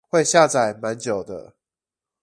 [0.09, 1.53] 會下載蠻久的